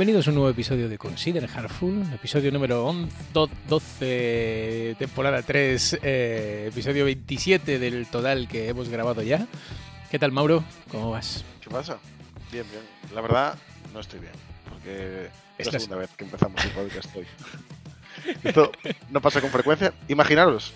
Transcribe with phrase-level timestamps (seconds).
[0.00, 3.14] Bienvenidos a un nuevo episodio de Consider Heartful, episodio número 11,
[3.68, 9.46] 12, temporada 3, eh, episodio 27 del total que hemos grabado ya.
[10.10, 10.64] ¿Qué tal, Mauro?
[10.90, 11.44] ¿Cómo vas?
[11.60, 11.98] ¿Qué pasa?
[12.50, 12.82] Bien, bien.
[13.14, 13.58] La verdad,
[13.92, 14.32] no estoy bien,
[14.70, 17.26] porque es la segunda vez que empezamos el podcast hoy.
[18.42, 18.72] Esto
[19.10, 19.92] no pasa con frecuencia.
[20.08, 20.72] Imaginaros,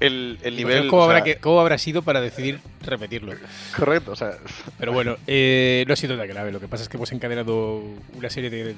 [0.00, 0.88] el, el nivel.
[0.88, 3.34] ¿Cómo, habrá que, ¿Cómo, habrá sido para decidir repetirlo?
[3.76, 4.38] Correcto, o sea.
[4.78, 6.52] Pero bueno, eh, no ha sido tan grave.
[6.52, 7.82] Lo que pasa es que hemos encadenado
[8.14, 8.74] una serie de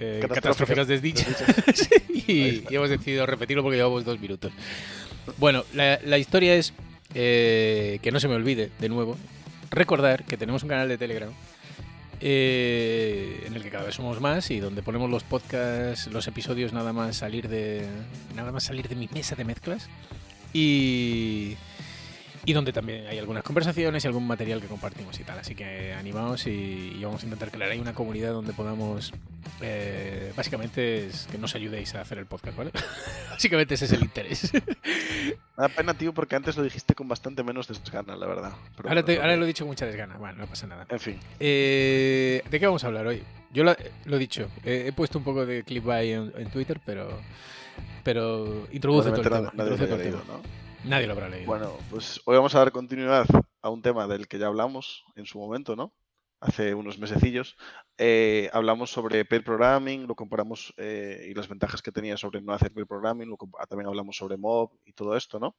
[0.00, 1.44] eh, catastróficas desdichas
[2.08, 4.52] y, y, hemos decidido repetirlo porque llevamos dos minutos.
[5.38, 6.72] Bueno, la, la historia es
[7.14, 9.16] eh, que no se me olvide, de nuevo,
[9.70, 11.30] recordar que tenemos un canal de Telegram
[12.20, 16.72] eh, en el que cada vez somos más y donde ponemos los podcasts, los episodios
[16.72, 17.86] nada más salir de
[18.34, 19.88] nada más salir de mi mesa de mezclas
[20.52, 21.56] y,
[22.46, 25.38] y donde también hay algunas conversaciones y algún material que compartimos y tal.
[25.40, 29.12] Así que animaos y, y vamos a intentar crear ahí una comunidad donde podamos,
[29.60, 32.70] eh, básicamente, es que nos ayudéis a hacer el podcast, ¿vale?
[33.30, 34.52] básicamente ese es el interés.
[35.56, 38.52] Da pena, tío, porque antes lo dijiste con bastante menos desgana, la verdad.
[38.76, 40.16] Pero ahora, te, ahora, lo he dicho con mucha desgana.
[40.16, 40.86] Bueno, no pasa nada.
[40.88, 41.18] En fin.
[41.40, 43.22] Eh, ¿De qué vamos a hablar hoy?
[43.52, 43.74] Yo lo,
[44.04, 47.08] lo he dicho, he, he, puesto un poco de clip by en, en Twitter, pero
[48.04, 49.52] pero introduce todo el tema.
[49.54, 50.42] Nadie, introduce lo, leído, ¿no?
[50.84, 51.46] nadie lo habrá leído.
[51.46, 53.26] Bueno, pues hoy vamos a dar continuidad
[53.62, 55.92] a un tema del que ya hablamos en su momento, ¿no?
[56.40, 57.56] Hace unos mesecillos.
[57.98, 62.52] Eh, hablamos sobre pair programming, lo comparamos eh, y las ventajas que tenía sobre no
[62.52, 63.36] hacer pair programming, lo,
[63.68, 65.56] también hablamos sobre mob y todo esto, ¿no?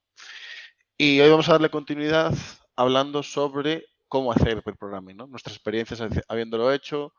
[0.97, 2.33] Y hoy vamos a darle continuidad
[2.75, 5.27] hablando sobre cómo hacer pair programming, ¿no?
[5.27, 7.13] Nuestras experiencias habiéndolo hecho,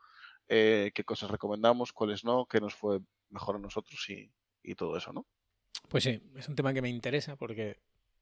[0.47, 4.31] eh, qué cosas recomendamos, cuáles no, qué nos fue mejor a nosotros y,
[4.63, 5.25] y todo eso, ¿no?
[5.87, 7.77] Pues sí, es un tema que me interesa porque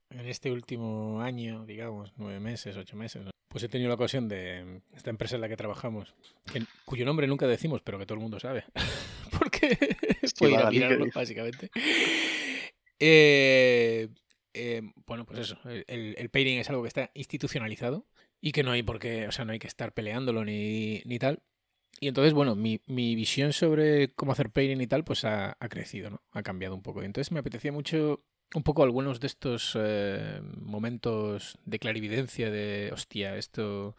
[0.09, 4.81] en este último año, digamos, nueve meses, ocho meses, pues he tenido la ocasión de
[4.95, 6.15] esta empresa en la que trabajamos,
[6.51, 8.65] que, cuyo nombre nunca decimos, pero que todo el mundo sabe,
[9.39, 9.77] porque
[10.21, 11.69] es puede ir a mirarlo, básicamente.
[12.99, 14.09] Eh,
[14.53, 18.05] eh, bueno, pues eso, el, el pairing es algo que está institucionalizado
[18.41, 21.19] y que no hay por qué, o sea, no hay que estar peleándolo ni, ni
[21.19, 21.41] tal.
[21.99, 25.69] Y entonces, bueno, mi, mi, visión sobre cómo hacer pairing y tal, pues ha, ha,
[25.69, 26.21] crecido, ¿no?
[26.31, 27.01] Ha cambiado un poco.
[27.01, 32.91] Y entonces me apetecía mucho un poco algunos de estos eh, momentos de clarividencia de,
[32.93, 33.95] hostia, esto...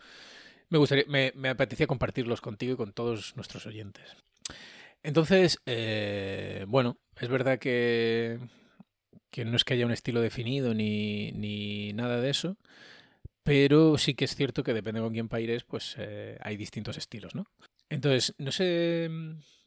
[0.71, 4.05] Me gustaría, me, me, apetecía compartirlos contigo y con todos nuestros oyentes.
[5.03, 8.39] Entonces, eh, bueno, es verdad que,
[9.31, 12.59] que no es que haya un estilo definido ni, ni nada de eso,
[13.43, 17.35] pero sí que es cierto que depende con quién paires, pues eh, hay distintos estilos,
[17.35, 17.47] ¿no?
[17.91, 19.11] Entonces, no sé,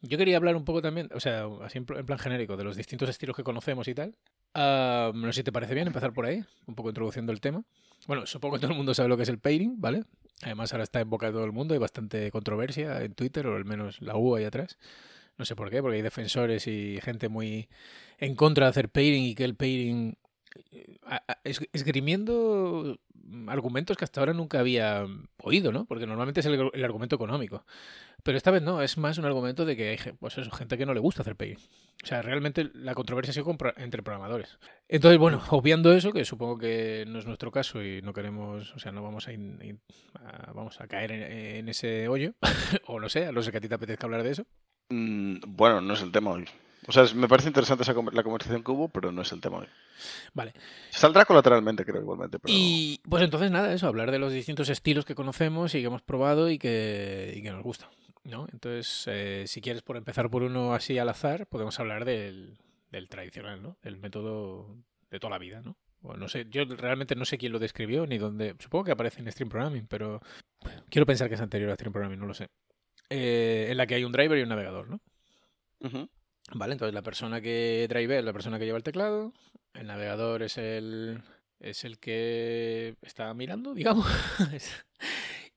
[0.00, 3.08] yo quería hablar un poco también, o sea, así en plan genérico, de los distintos
[3.08, 4.16] estilos que conocemos y tal.
[4.54, 7.64] Uh, no sé si te parece bien empezar por ahí, un poco introduciendo el tema.
[8.06, 10.04] Bueno, supongo que todo el mundo sabe lo que es el pairing, ¿vale?
[10.42, 13.56] Además ahora está en boca de todo el mundo, hay bastante controversia en Twitter, o
[13.56, 14.78] al menos la U ahí atrás.
[15.38, 17.68] No sé por qué, porque hay defensores y gente muy
[18.18, 20.16] en contra de hacer pairing y que el pairing
[21.72, 22.98] esgrimiendo
[23.48, 25.06] argumentos que hasta ahora nunca había
[25.42, 25.84] oído, ¿no?
[25.86, 27.64] Porque normalmente es el, el, argumento económico.
[28.22, 30.86] Pero esta vez no, es más un argumento de que hay pues eso, gente que
[30.86, 31.58] no le gusta hacer pairing.
[32.02, 34.58] O sea, realmente la controversia ha sido entre programadores.
[34.88, 38.78] Entonces, bueno, obviando eso, que supongo que no es nuestro caso y no queremos, o
[38.78, 39.80] sea, no vamos a, in, in,
[40.14, 42.34] a vamos a caer en, en ese hoyo,
[42.86, 44.46] o no sé, a no ser que a ti te apetezca hablar de eso.
[44.90, 46.46] Mm, bueno, no es el tema hoy.
[46.86, 49.58] O sea, me parece interesante esa, la conversación que hubo, pero no es el tema
[49.58, 49.68] hoy.
[50.34, 50.52] Vale.
[50.90, 52.38] Saldrá colateralmente, creo, igualmente.
[52.38, 52.52] Pero...
[52.52, 56.02] Y pues entonces nada, eso, hablar de los distintos estilos que conocemos y que hemos
[56.02, 57.90] probado y que, y que nos gustan.
[58.24, 58.46] ¿no?
[58.52, 62.58] Entonces, eh, si quieres por empezar por uno así al azar, podemos hablar del,
[62.90, 63.76] del tradicional, ¿no?
[63.82, 64.76] Del método
[65.10, 65.76] de toda la vida, ¿no?
[66.00, 68.56] Bueno, no sé, yo realmente no sé quién lo describió ni dónde.
[68.58, 70.20] Supongo que aparece en Stream Programming, pero
[70.90, 72.48] quiero pensar que es anterior a Stream Programming, no lo sé.
[73.08, 75.00] Eh, en la que hay un driver y un navegador, ¿no?
[75.80, 76.08] Uh -huh.
[76.54, 79.32] Vale, entonces la persona que drive es la persona que lleva el teclado,
[79.74, 81.22] el navegador es el
[81.60, 84.06] es el que está mirando, digamos.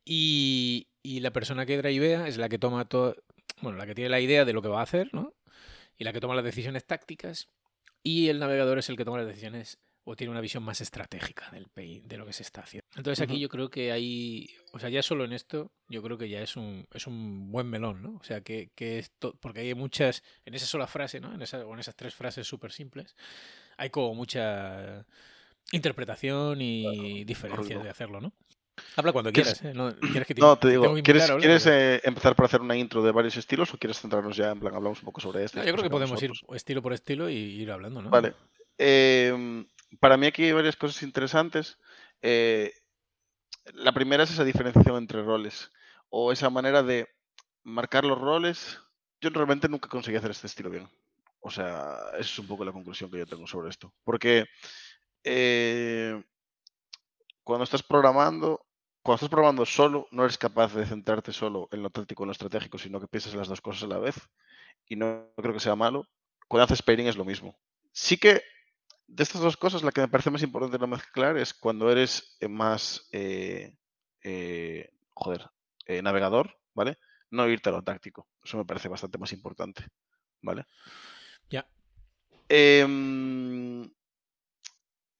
[0.05, 3.15] y, y, la persona que drivea es la que toma todo,
[3.61, 5.33] bueno, la que tiene la idea de lo que va a hacer, ¿no?
[5.97, 7.49] Y la que toma las decisiones tácticas.
[8.03, 11.49] Y el navegador es el que toma las decisiones o tiene una visión más estratégica
[11.51, 12.84] del pay, de lo que se está haciendo.
[12.95, 13.41] Entonces aquí uh -huh.
[13.41, 16.55] yo creo que hay, o sea, ya solo en esto, yo creo que ya es
[16.55, 18.15] un, es un buen melón, ¿no?
[18.15, 21.33] O sea, que, que esto, porque hay muchas, en esa sola frase, ¿no?
[21.33, 23.15] En, esa, o en esas tres frases súper simples,
[23.77, 25.05] hay como mucha
[25.71, 28.33] interpretación y claro, diferencias de hacerlo, ¿no?
[28.95, 29.73] Habla cuando quieras, ¿eh?
[29.73, 33.01] No, ¿quieres que te, no, te digo, ¿quieres, ¿quieres eh, empezar por hacer una intro
[33.03, 35.45] de varios estilos o quieres centrarnos ya en plan, hablamos un poco sobre?
[35.53, 38.09] No, yo creo que podemos ir estilo por estilo y ir hablando, ¿no?
[38.09, 38.33] Vale.
[38.77, 39.65] Eh,
[39.99, 41.77] para mí aquí hay varias cosas interesantes.
[42.21, 42.73] Eh,
[43.73, 45.71] la primera es esa diferenciación entre roles
[46.09, 47.07] o esa manera de
[47.63, 48.79] marcar los roles,
[49.19, 50.89] yo realmente nunca conseguí hacer este estilo bien.
[51.39, 53.93] O sea, esa es un poco la conclusión que yo tengo sobre esto.
[54.03, 54.45] Porque
[55.23, 56.23] eh,
[57.43, 58.65] cuando estás programando,
[59.03, 62.27] cuando estás programando solo, no eres capaz de centrarte solo en lo táctico y en
[62.27, 64.15] lo estratégico, sino que piensas en las dos cosas a la vez.
[64.87, 66.07] Y no creo que sea malo.
[66.47, 67.57] Cuando haces pairing es lo mismo.
[67.91, 68.41] Sí que
[69.07, 72.37] de estas dos cosas, la que me parece más importante no mezclar es cuando eres
[72.39, 73.77] eh, más, eh,
[74.23, 75.49] eh, joder,
[76.01, 76.97] navegador, ¿vale?
[77.29, 78.27] No irte a lo táctico.
[78.43, 79.85] Eso me parece bastante más importante,
[80.41, 80.65] ¿vale?
[81.49, 81.67] Ya.
[82.49, 83.83] Em,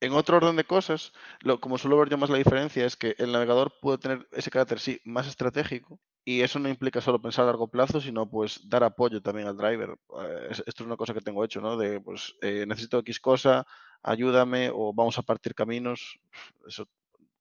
[0.00, 3.14] en otro orden de cosas, lo, como suelo ver yo más la diferencia es que
[3.18, 7.44] el navegador puede tener ese carácter, sí, más estratégico, y eso no implica solo pensar
[7.44, 9.96] a largo plazo, sino pues dar apoyo también al driver.
[10.20, 11.76] Eh, esto es una cosa que tengo hecho, ¿no?
[11.76, 13.64] De pues eh, necesito X cosa,
[14.02, 16.18] ayúdame o vamos a partir caminos.
[16.66, 16.88] Eso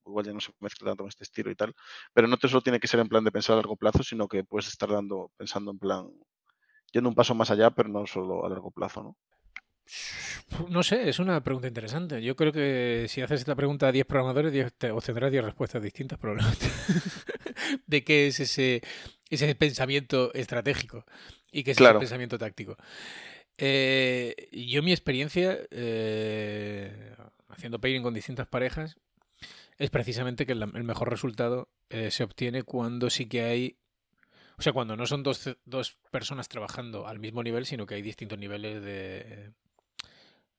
[0.05, 1.73] igual ya no se mezcla tanto con este estilo y tal.
[2.13, 4.27] Pero no te solo tiene que ser en plan de pensar a largo plazo, sino
[4.27, 6.11] que puedes estar dando, pensando en plan,
[6.93, 9.17] yendo un paso más allá, pero no solo a largo plazo, ¿no?
[10.69, 12.21] No sé, es una pregunta interesante.
[12.21, 16.17] Yo creo que si haces esta pregunta a 10 programadores, te obtendrás 10 respuestas distintas
[16.17, 16.65] probablemente.
[17.87, 18.81] de qué es ese,
[19.29, 21.05] ese pensamiento estratégico
[21.51, 22.77] y qué es ese pensamiento táctico.
[23.57, 27.15] Eh, yo mi experiencia eh,
[27.49, 28.97] haciendo pairing con distintas parejas
[29.77, 33.77] es precisamente que el, mejor resultado eh, se obtiene cuando sí que hay
[34.57, 38.01] o sea, cuando no son dos, dos, personas trabajando al mismo nivel, sino que hay
[38.01, 39.51] distintos niveles de,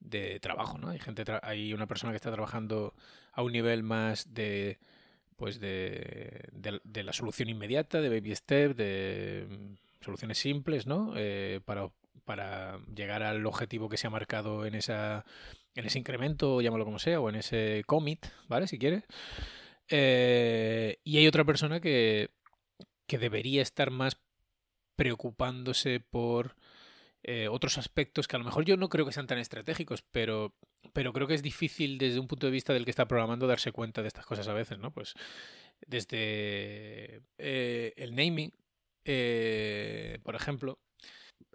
[0.07, 0.89] de trabajo, ¿no?
[0.89, 2.95] Hay gente, hay una persona que está trabajando
[3.33, 4.79] a un nivel más de
[5.37, 11.13] pues de, de, la solución inmediata, de baby step, de mm, soluciones simples, ¿no?
[11.15, 11.91] Eh, para,
[12.25, 15.27] para llegar al objetivo que se ha marcado en esa
[15.75, 18.67] en ese incremento, llámalo como sea, o en ese commit, ¿vale?
[18.67, 19.05] Si quieres.
[19.89, 22.31] Eh, y hay otra persona que,
[23.07, 24.17] que debería estar más
[24.97, 26.57] preocupándose por
[27.29, 30.55] eh, otros aspectos que a lo mejor yo no creo que sean tan estratégicos, pero,
[30.93, 33.73] pero creo que es difícil desde un punto de vista del que está programando darse
[33.73, 34.93] cuenta de estas cosas a veces, ¿no?
[34.93, 35.15] Pues
[35.85, 38.53] desde eh, el naming,
[39.05, 40.79] eh, por ejemplo,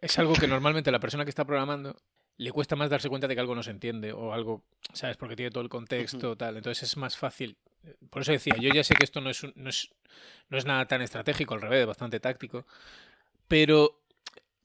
[0.01, 1.95] es algo que normalmente la persona que está programando
[2.35, 5.15] le cuesta más darse cuenta de que algo no se entiende o algo, ¿sabes?
[5.15, 6.57] Porque tiene todo el contexto, tal.
[6.57, 7.55] Entonces es más fácil.
[8.09, 9.89] Por eso decía, yo ya sé que esto no es, no es,
[10.49, 12.65] no es nada tan estratégico, al revés, bastante táctico.
[13.47, 14.00] Pero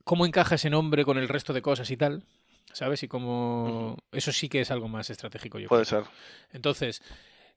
[0.06, 2.22] cómo encaja ese nombre con el resto de cosas y tal,
[2.72, 3.02] ¿sabes?
[3.02, 3.98] Y cómo...
[4.12, 6.04] Eso sí que es algo más estratégico, yo Puede ser.
[6.52, 7.02] Entonces,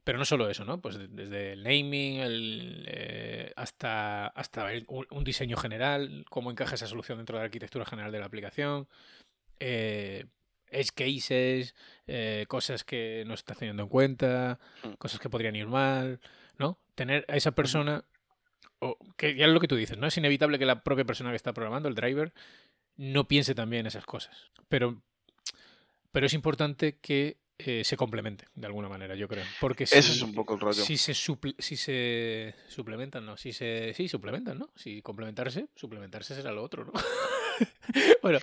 [0.03, 0.81] pero no solo eso, ¿no?
[0.81, 7.19] Pues desde el naming el, eh, hasta, hasta un, diseño general, cómo encaja esa solución
[7.19, 8.87] dentro de la arquitectura general de la aplicación,
[9.59, 10.25] eh,
[10.71, 11.75] edge cases,
[12.07, 14.93] eh, cosas que no se está teniendo en cuenta, mm.
[14.93, 16.19] cosas que podrían ir mal,
[16.57, 16.79] ¿no?
[16.95, 18.05] Tener a esa persona
[19.17, 20.07] que ya es lo que tú dices, ¿no?
[20.07, 22.33] Es inevitable que la propia persona que está programando, el driver,
[22.97, 24.51] no piense también esas cosas.
[24.67, 25.01] Pero,
[26.11, 29.43] pero es importante que eh, se complemente de alguna manera, yo creo.
[29.59, 30.81] Porque si, Ese es un poco el rollo.
[30.81, 33.35] Si se, si se suplementan, ¿no?
[33.35, 34.71] Si se, sí, suplementan, ¿no?
[34.75, 36.93] Si complementarse, suplementarse será lo otro, ¿no?
[38.23, 38.39] bueno,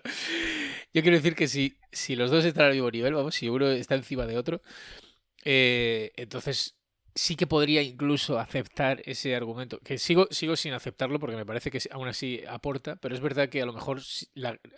[0.93, 3.69] yo quiero decir que si, si los dos están al mismo nivel, vamos, si uno
[3.71, 4.61] está encima de otro,
[5.45, 6.76] eh, entonces
[7.16, 11.70] sí que podría incluso aceptar ese argumento, que sigo, sigo sin aceptarlo porque me parece
[11.70, 14.00] que aún así aporta, pero es verdad que a lo mejor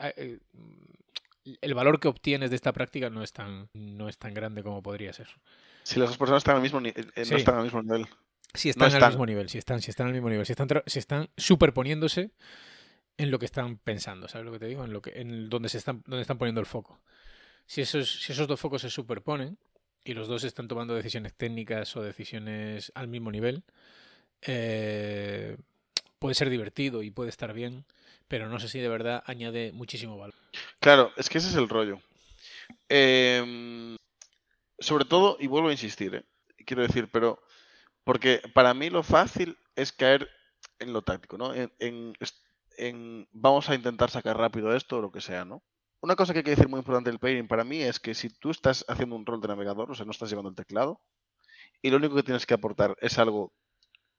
[0.00, 0.38] eh,
[1.60, 4.82] el valor que obtienes de esta práctica no es tan, no es tan grande como
[4.82, 5.28] podría ser.
[5.82, 8.06] Si las dos personas están al mismo, eh, no están al mismo nivel.
[8.54, 10.98] Si están al mismo nivel, si están, si están al mismo nivel, si están, si
[10.98, 12.30] están superponiéndose
[13.18, 14.84] en lo que están pensando, ¿sabes lo que te digo?
[14.84, 17.00] En lo que, en donde se están, donde están poniendo el foco.
[17.66, 19.58] Si esos, si esos dos focos se superponen,
[20.08, 23.62] y los dos están tomando decisiones técnicas o decisiones al mismo nivel,
[24.40, 25.58] eh,
[26.18, 27.84] puede ser divertido y puede estar bien,
[28.26, 30.34] pero no sé si de verdad añade muchísimo valor.
[30.80, 32.00] Claro, es que ese es el rollo.
[32.88, 33.98] Em,
[34.78, 36.24] sobre todo, y vuelvo a insistir, eh,
[36.64, 37.42] quiero decir, pero
[38.02, 40.30] porque para mí lo fácil es caer
[40.78, 41.52] en lo táctico, ¿no?
[41.54, 45.62] en vamos a intentar sacar rápido esto o lo que sea, ¿no?
[46.00, 48.30] Una cosa que hay que decir muy importante del pairing para mí es que si
[48.30, 51.00] tú estás haciendo un rol de navegador, o sea, no estás llevando el teclado,
[51.82, 53.52] y lo único que tienes que aportar es algo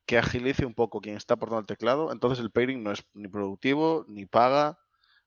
[0.05, 3.27] que agilice un poco quien está aportando el teclado, entonces el pairing no es ni
[3.27, 4.79] productivo, ni paga,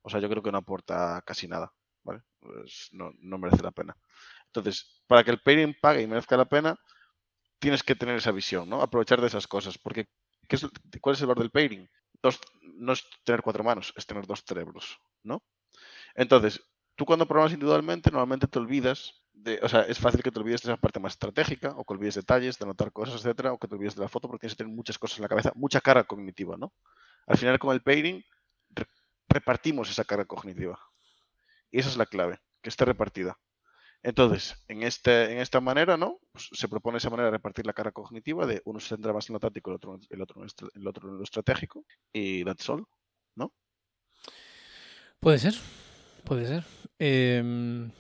[0.02, 2.22] o sea, yo creo que no aporta casi nada, ¿vale?
[2.40, 3.96] Pues no, merece la pena.
[4.46, 6.76] Entonces, para que el pairing pague y merezca la pena,
[7.60, 8.82] tienes que tener esa visión, ¿no?
[8.82, 10.06] Aprovechar de esas cosas, porque
[11.00, 11.88] ¿cuál es el valor del pairing?
[12.74, 15.42] no es tener cuatro manos, es tener dos cerebros, ¿no?
[16.14, 16.62] Entonces,
[16.94, 20.62] tú cuando programas individualmente, normalmente te olvidas de, o sea, es fácil que te olvides
[20.62, 23.68] de esa parte más estratégica, o que olvides detalles, de anotar cosas, etcétera, o que
[23.68, 25.80] te olvides de la foto, porque tienes que tener muchas cosas en la cabeza, mucha
[25.80, 26.72] carga cognitiva, ¿no?
[27.26, 28.22] Al final con el pairing
[29.28, 30.78] repartimos esa carga cognitiva.
[31.70, 33.38] Y esa es la clave, que esté repartida.
[34.02, 36.18] Entonces, en, este, en esta manera, ¿no?
[36.32, 39.28] Pues se propone esa manera de repartir la carga cognitiva, de uno se centra más
[39.30, 40.42] en lo táctico, el otro, el otro,
[40.74, 42.84] el otro en lo estratégico, y that's all,
[43.36, 43.52] ¿no?
[45.20, 45.54] Puede ser,
[46.24, 46.64] puede ser.
[46.98, 47.90] Em,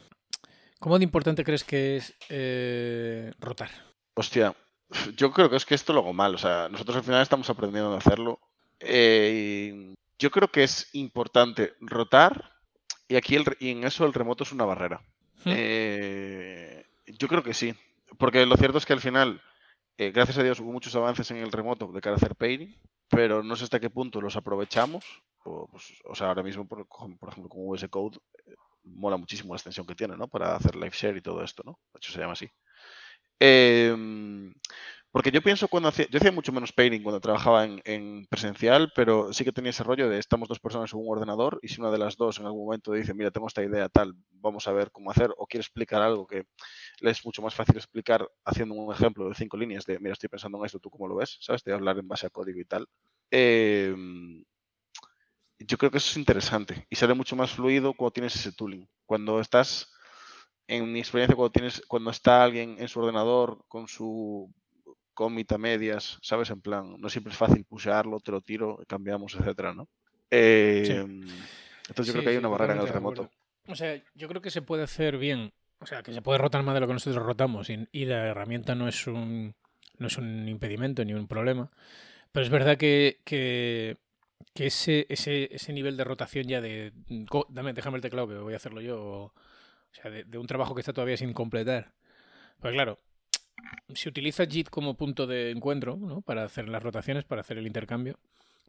[0.78, 3.70] ¿Cómo de importante crees que es eh, rotar?
[4.14, 4.54] Hostia,
[5.16, 6.34] yo creo que es que esto lo hago mal.
[6.34, 8.40] O sea, nosotros al final estamos aprendiendo a hacerlo.
[8.80, 12.52] Eh, yo creo que es importante rotar
[13.08, 15.02] y aquí el, y en eso el remoto es una barrera.
[15.44, 15.52] Hmm.
[15.54, 16.86] Eh,
[17.18, 17.74] yo creo que sí,
[18.18, 19.40] porque lo cierto es que al final,
[19.98, 22.76] gracias a Dios, hubo muchos avances en el remoto de cara a hacer pairing,
[23.08, 25.04] pero no sé hasta qué punto los aprovechamos.
[25.44, 29.56] Pues, o sea, ahora mismo, por, por ejemplo, con VS Code, eh, mola muchísimo la
[29.56, 30.28] extensión que tiene, ¿no?
[30.28, 31.78] Para hacer live share y todo esto, ¿no?
[31.92, 32.48] De hecho, se llama así.
[33.40, 33.94] Eh,
[35.12, 39.30] porque yo pienso cuando hacía, yo hacía mucho menos pairing cuando trabajaba en, presencial, pero
[39.34, 41.90] sí que tenía ese rollo de estamos dos personas en un ordenador y si una
[41.90, 44.90] de las dos en algún momento dice, mira, tengo esta idea tal, vamos a ver
[44.90, 46.46] cómo hacer, o quiere explicar algo que
[47.00, 50.30] le es mucho más fácil explicar haciendo un ejemplo de cinco líneas de, mira, estoy
[50.30, 51.36] pensando en esto, ¿tú cómo lo ves?
[51.40, 51.62] ¿Sabes?
[51.62, 52.88] De hablar en base a código y tal.
[53.30, 54.42] Em,
[55.66, 58.88] yo creo que eso es interesante y sale mucho más fluido cuando tienes ese tooling.
[59.06, 59.90] Cuando estás,
[60.66, 64.52] en mi experiencia, cuando tienes, cuando está alguien en su ordenador con su
[65.14, 66.50] commit a medias, ¿sabes?
[66.50, 69.88] En plan, no siempre es fácil pushearlo, te lo tiro, cambiamos, etcétera, ¿no?
[70.30, 71.28] Em,
[71.88, 73.30] entonces yo creo que hay una barrera en el remoto.
[73.68, 76.62] O sea, yo creo que se puede hacer bien, o sea, que se puede rotar
[76.62, 79.54] más de lo que nosotros rotamos y, la herramienta no es un
[79.98, 81.70] no es un impedimento ni un problema.
[82.32, 83.98] Pero es verdad que, que,
[84.54, 86.92] ese, ese, ese, nivel de rotación ya de
[87.48, 89.32] dame, déjame el teclado que voy a hacerlo yo, o,
[89.92, 91.92] sea, de, un trabajo que está todavía sin completar.
[92.60, 92.98] Pues claro,
[93.94, 96.20] si utilizas JIT como punto de encuentro ¿no?
[96.22, 98.18] para hacer las rotaciones, para hacer el intercambio,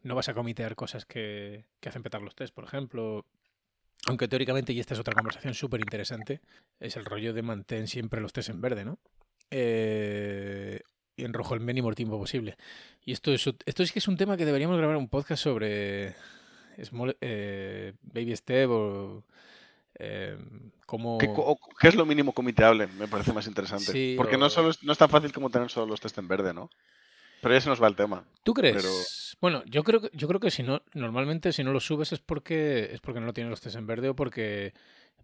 [0.04, 3.26] no vas a comitear cosas que, hacen petar los test, por ejemplo.
[4.06, 6.42] Aunque teóricamente, y esta es otra conversación súper interesante,
[6.80, 9.00] es el rollo de mantener siempre los test en verde, ¿no?
[9.50, 10.82] Eh,
[11.18, 12.58] en rojo el mínimo tiempo posible.
[13.06, 16.16] Y esto es, esto es que es un tema que deberíamos grabar un podcast sobre
[17.22, 19.24] eh, Baby Step o
[19.96, 20.38] eh,
[21.80, 22.88] ¿Qué, es lo mínimo comiteable?
[22.88, 24.16] Me parece más interesante.
[24.18, 26.54] Porque no, solo es, no es tan fácil como tener solo los test en verde,
[26.54, 26.70] ¿no?
[27.42, 28.24] Pero ya se nos va el tema.
[28.44, 29.36] ¿Tú crees?
[29.42, 32.90] Bueno, yo creo, yo creo que si no, normalmente si no lo subes es porque
[32.94, 34.74] es porque no lo tienes los test en verde o porque,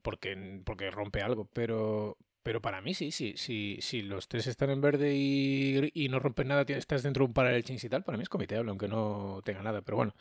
[0.01, 1.47] porque, porque rompe algo.
[1.53, 2.17] Pero,
[2.49, 6.47] pero para mí sí, sí, sí, si los test están en verde y, no rompen
[6.47, 9.43] nada, estás dentro de un paralel change y tal, para mí es comiteable, aunque no
[9.45, 9.83] tenga nada.
[9.83, 10.15] Pero bueno,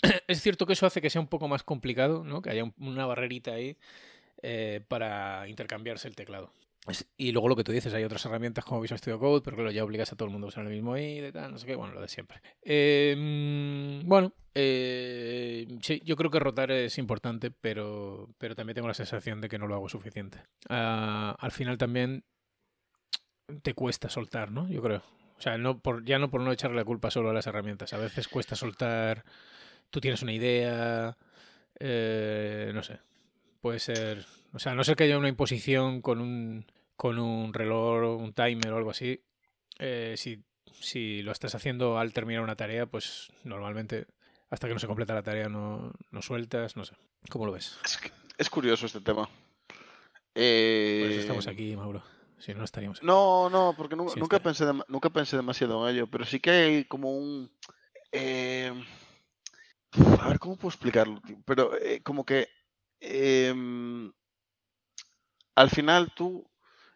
[0.28, 2.40] es cierto que eso hace que sea un poco más complicado, ¿no?
[2.40, 3.76] Que haya una barrerita ahí
[4.42, 6.52] eh, para intercambiarse el teclado.
[7.16, 9.72] Y luego lo que tú dices, hay otras herramientas como Visual Studio Code, pero que
[9.72, 11.76] ya obligas a todo el mundo a usar el mismo ID, tal, no sé qué,
[11.76, 12.42] bueno, lo de siempre.
[12.62, 18.94] Em, bueno, eh, sí, yo creo que rotar es importante, pero, pero también tengo la
[18.94, 20.42] sensación de que no lo hago suficiente.
[20.68, 22.24] Ah, al final también
[23.62, 24.68] te cuesta soltar, ¿no?
[24.68, 25.02] Yo creo.
[25.36, 27.92] O sea, no por, ya no por no echarle la culpa solo a las herramientas.
[27.92, 29.24] A veces cuesta soltar
[29.94, 31.16] tú tienes una idea,
[31.78, 32.98] eh, no sé,
[33.64, 36.66] puede ser, o sea, no sé que haya una imposición con un,
[36.96, 39.24] con un reloj, un timer o algo así,
[39.78, 40.44] eh, si,
[40.78, 44.06] si lo estás haciendo al terminar una tarea, pues normalmente
[44.50, 46.94] hasta que no se completa la tarea no, no sueltas, no sé.
[47.30, 47.78] ¿Cómo lo ves?
[48.36, 49.30] Es, curioso este tema.
[50.34, 52.02] Por eso estamos eh, aquí, Mauro.
[52.36, 53.06] Si no, estaríamos aquí.
[53.06, 57.16] No, no, porque nunca, pensé nunca pensé demasiado en ello, pero sí que hay como
[57.16, 57.50] un...
[58.12, 58.74] A
[60.28, 61.22] ver, ¿cómo puedo explicarlo?
[61.46, 62.48] Pero eh, como que
[63.04, 64.12] em,
[65.54, 66.50] al final tú,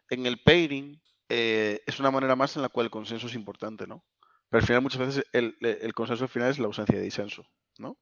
[0.09, 3.87] en el pairing, eh, es una manera más en la cual el consenso es importante,
[3.87, 4.03] ¿no?
[4.49, 7.47] Pero al final muchas veces el, el consenso al final es la ausencia de disenso,
[7.77, 7.97] ¿no?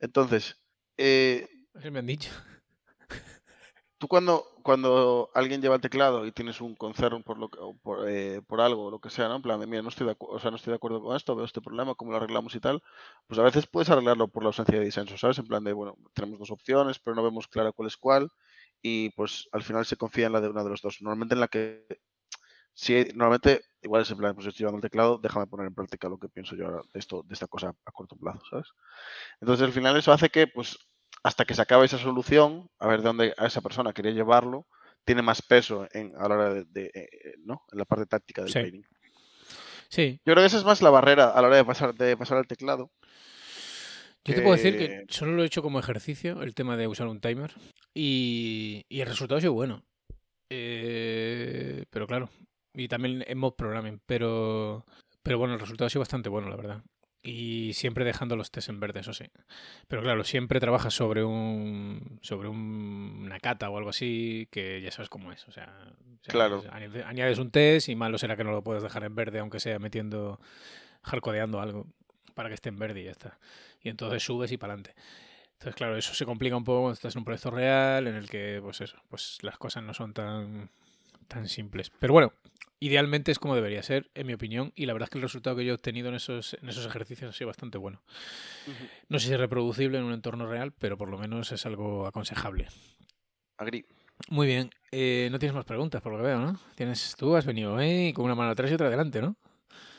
[0.00, 0.56] Entonces...
[0.96, 1.48] Eh,
[1.90, 2.30] me han dicho.
[3.98, 7.48] Tú cuando, cuando alguien lleva el teclado y tienes un concern por, lo,
[7.82, 9.36] por, eh, por algo, lo que sea, ¿no?
[9.36, 11.46] En plan, mira, no estoy, de o sea, no estoy de acuerdo con esto, veo
[11.46, 12.82] este problema, cómo lo arreglamos y tal,
[13.26, 15.38] pues a veces puedes arreglarlo por la ausencia de disenso, ¿sabes?
[15.38, 18.30] En plan de, bueno, tenemos dos opciones, pero no vemos clara cuál es cuál,
[18.82, 20.98] y pues al final se confía en la de una de los dos.
[21.00, 21.86] Normalmente en la que,
[22.74, 26.08] si, normalmente, igual es en plan, pues estoy llevando el teclado, déjame poner en práctica
[26.08, 28.68] lo que pienso yo ahora de, esto, de esta cosa a corto plazo, ¿sabes?
[29.40, 30.78] Entonces al final eso hace que, pues,
[31.22, 34.66] hasta que se acabe esa solución, a ver de dónde a esa persona quería llevarlo,
[35.04, 37.62] tiene más peso en, a la hora de, eh, ¿no?
[37.72, 38.84] en la parte táctica del sí.
[39.88, 40.20] Sí.
[40.24, 42.38] Yo creo que esa es más la barrera a la hora de pasar, de pasar
[42.38, 42.90] al teclado.
[44.24, 47.06] Yo te puedo decir que solo lo he hecho como ejercicio, el tema de usar
[47.06, 47.54] un timer,
[47.94, 49.84] y, el resultado ha sido bueno.
[50.50, 52.28] Eh, pero claro,
[52.74, 54.84] y también en mod programming, pero,
[55.22, 56.82] pero bueno, el resultado ha sido bastante bueno, la verdad.
[57.26, 59.24] Y siempre dejando los test en verde, eso sí.
[59.88, 64.92] Pero claro, siempre trabajas sobre un sobre un, una cata o algo así que ya
[64.92, 65.46] sabes cómo es.
[65.48, 65.92] O sea,
[66.22, 66.62] claro.
[67.04, 69.80] añades un test y malo será que no lo puedes dejar en verde, aunque sea
[69.80, 70.40] metiendo,
[71.02, 71.86] hardcodeando algo
[72.34, 73.38] para que esté en verde y ya está.
[73.82, 74.94] Y entonces subes y para adelante.
[75.54, 78.28] Entonces, claro, eso se complica un poco cuando estás en un proyecto real en el
[78.28, 80.70] que, pues eso, pues las cosas no son tan,
[81.26, 81.90] tan simples.
[81.98, 82.32] Pero bueno,
[82.80, 85.56] idealmente es como debería ser, en mi opinión, y la verdad es que el resultado
[85.56, 88.02] que yo he obtenido en esos, en esos ejercicios ha sido bastante bueno.
[89.08, 92.06] No sé si es reproducible en un entorno real, pero por lo menos es algo
[92.06, 92.68] aconsejable.
[93.58, 93.86] Agri.
[94.28, 94.70] Muy bien.
[94.92, 96.58] Eh, no tienes más preguntas, por lo que veo, ¿no?
[96.74, 98.12] Tienes, tú has venido ¿eh?
[98.14, 99.36] con una mano atrás y otra adelante, ¿no?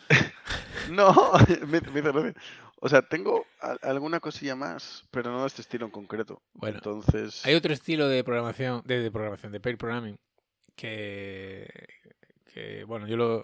[0.92, 1.14] no,
[1.68, 2.34] me, me,
[2.80, 3.46] o sea, tengo
[3.82, 6.42] alguna cosilla más, pero no de este estilo en concreto.
[6.54, 7.46] Bueno, entonces.
[7.46, 10.18] Hay otro estilo de programación, de, de programación, de pair programming,
[10.78, 11.68] que,
[12.88, 13.44] bueno, yo lo,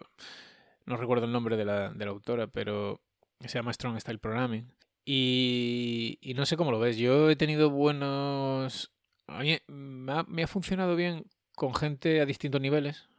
[0.86, 3.02] no recuerdo el nombre de la, de la autora, pero
[3.42, 4.72] se llama Strong Style Programming.
[5.06, 6.98] Y, y, no sé cómo lo ves.
[6.98, 8.94] Yo he tenido buenos...
[9.28, 11.26] A mí me ha, me ha funcionado bien
[11.56, 13.10] con gente a distintos niveles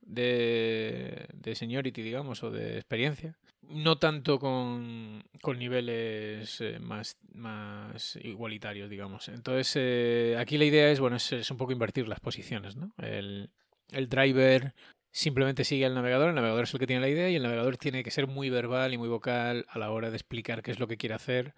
[0.00, 3.36] de, de seniority, digamos, o de experiencia.
[3.70, 9.28] No tanto con, con niveles eh, más, más igualitarios, digamos.
[9.28, 12.92] Entonces, eh, aquí la idea es, bueno, es, un poco invertir las posiciones, ¿no?
[12.98, 13.50] El,
[13.90, 14.74] el driver
[15.10, 17.78] simplemente sigue al navegador, el navegador es el que tiene la idea y el navegador
[17.78, 20.78] tiene que ser muy verbal y muy vocal a la hora de explicar qué es
[20.78, 21.54] lo que quiere hacer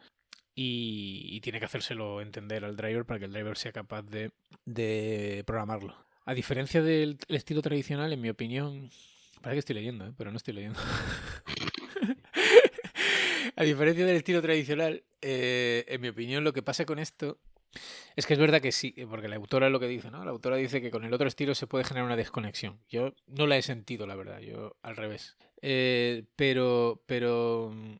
[0.60, 4.32] y, tiene que hacérselo entender al driver para que el driver sea capaz de,
[4.64, 5.94] de programarlo.
[6.24, 8.90] A diferencia del estilo tradicional, en mi opinión,
[9.40, 10.12] parece que estoy leyendo, ¿eh?
[10.16, 10.78] pero no estoy leyendo.
[13.56, 17.38] a diferencia del estilo tradicional, eh, en mi opinión, lo que pasa con esto
[18.16, 20.24] es que es verdad que sí, porque la autora lo que dice, ¿no?
[20.24, 22.80] La autora dice que con el otro estilo se puede generar una desconexión.
[22.88, 25.36] Yo no la he sentido, la verdad, yo al revés.
[25.62, 27.96] Eh, pero, pero mm,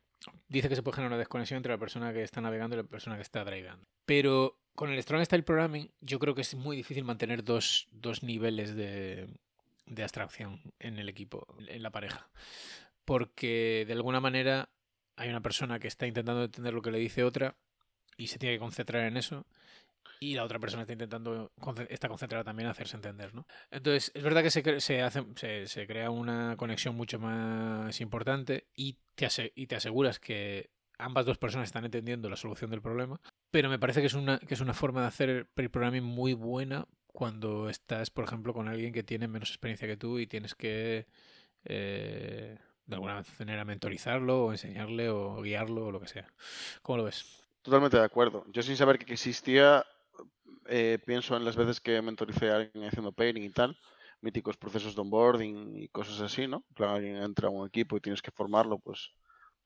[0.47, 2.87] dice que se puede generar una desconexión entre la persona que está navegando y la
[2.87, 3.85] persona que está drivando.
[4.05, 8.23] Pero con el Strong Style Programming yo creo que es muy difícil mantener dos, dos
[8.23, 9.27] niveles de,
[9.85, 12.29] de abstracción en el equipo, en la pareja.
[13.09, 14.69] Porque de alguna manera
[15.15, 17.55] hay una persona que está intentando entender lo que le dice otra
[18.17, 19.47] y se tiene que concentrar en eso
[20.19, 21.51] y la otra persona está intentando
[21.89, 23.47] está concentrada también en hacerse entender, ¿no?
[23.71, 28.67] Entonces, es verdad que se, se, hace, se, se, crea una conexión mucho más importante
[28.75, 30.69] y te, y te aseguras que
[30.99, 33.19] ambas dos personas están entendiendo la solución del problema,
[33.49, 36.85] pero me parece que es una, que es una forma de hacer pre-programming muy buena
[37.07, 41.07] cuando estás, por ejemplo, con alguien que tiene menos experiencia que tú y tienes que
[41.65, 42.57] eh,
[42.89, 46.27] de alguna manera mentorizarlo o enseñarle o guiarlo o lo que sea.
[46.81, 47.45] ¿Cómo lo ves?
[47.61, 48.45] Totalmente de acuerdo.
[48.51, 49.85] Yo sin saber que existía,
[50.65, 53.77] eh, pienso en las veces que mentoricé a alguien haciendo pairing y tal,
[54.21, 56.65] míticos procesos de onboarding y cosas así, ¿no?
[56.73, 59.11] Plan, alguien entra a un equipo y tienes que formarlo, pues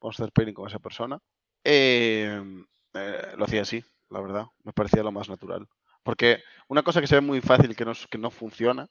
[0.01, 1.17] vamos a hacer pairing con esa persona.
[1.63, 4.45] Em, eh, lo hacía así, la verdad.
[4.63, 5.65] Me parecía lo más natural.
[6.03, 8.89] Porque una cosa que se ve muy fácil que no, que no funciona,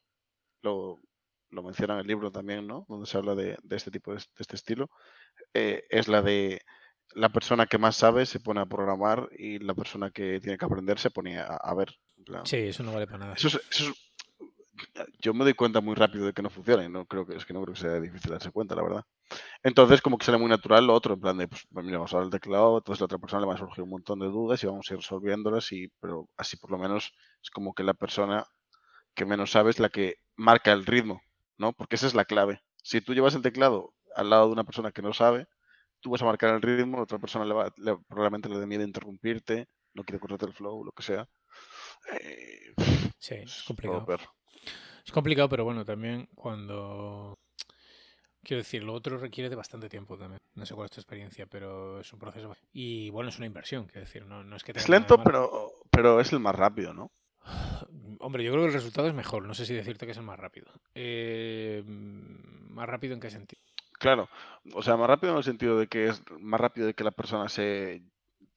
[0.63, 1.01] lo,
[1.53, 2.85] lo menciona en el libro también, ¿no?
[2.89, 4.91] Donde se habla de, este tipo de, este estilo,
[5.55, 6.61] eh, es la de
[7.15, 10.65] la persona que más sabe se pone a programar y la persona que tiene que
[10.65, 11.95] aprender se pone a, ver.
[12.45, 13.37] Sí, eso no vale para nada.
[15.21, 17.45] yo me doy cuenta muy rápido de que no funciona y no creo que es
[17.45, 19.05] que no creo que sea difícil darse cuenta, la verdad.
[19.63, 22.19] Entonces, como que sale muy natural lo otro, en plan de, pues, mira, vamos a
[22.19, 24.63] ver el teclado, entonces la otra persona le va a surgir un montón de dudas
[24.63, 27.13] y vamos a ir resolviéndolas, y, pero así por lo menos
[27.43, 28.47] es como que la persona
[29.15, 31.21] que menos sabe es la que marca el ritmo,
[31.59, 31.73] ¿no?
[31.73, 32.63] Porque esa es la clave.
[32.83, 35.47] Si tú llevas el teclado al lado de una persona que no sabe,
[36.01, 37.73] tú vas a marcar el ritmo, la otra persona le va,
[38.09, 41.29] probablemente le dé miedo interrumpirte, no quiere cortarte el flow, lo que sea.
[42.21, 42.75] Eh,
[43.19, 44.07] sí, es complicado.
[45.05, 47.39] Es complicado, pero bueno, también cuando...
[48.45, 50.41] Quiero decir, lo otro requiere de bastante tiempo también.
[50.55, 52.53] No sé cuál es tu experiencia, pero es un proceso.
[52.73, 54.73] Y bueno, es una inversión, quiero decir, no, no es que...
[54.73, 57.13] Es lento, pero, pero es el más rápido, ¿no?
[58.21, 59.45] Hombre, yo creo que el resultado es mejor.
[59.47, 60.71] No sé si decirte que es el más rápido.
[60.95, 63.61] Eh, ¿Más rápido en qué sentido?
[63.99, 64.29] Claro,
[64.75, 67.13] o sea, más rápido en el sentido de que es más rápido de que la
[67.13, 68.03] persona se